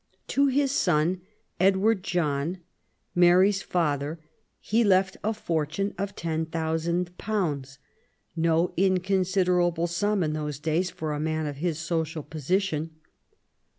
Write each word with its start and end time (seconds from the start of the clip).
To 0.29 0.47
his 0.47 0.71
son, 0.71 1.21
Edward 1.59 2.01
John, 2.03 2.57
Mary's 3.13 3.61
father, 3.61 4.19
he 4.59 4.83
left 4.83 5.15
a 5.23 5.31
fortune 5.31 5.93
of 5.95 6.15
ten 6.15 6.47
thousand 6.47 7.15
pounds, 7.19 7.77
no 8.35 8.73
inconsiderable 8.75 9.85
sum 9.85 10.23
in 10.23 10.33
those 10.33 10.57
days 10.57 10.89
for 10.89 11.13
a 11.13 11.19
man 11.19 11.45
of 11.45 11.57
his 11.57 11.77
social 11.77 12.23
position. 12.23 12.95